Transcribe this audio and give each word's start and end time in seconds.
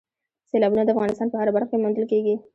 سیلابونه 0.49 0.83
د 0.83 0.89
افغانستان 0.95 1.27
په 1.29 1.37
هره 1.39 1.51
برخه 1.55 1.69
کې 1.71 1.81
موندل 1.83 2.05
کېږي. 2.11 2.35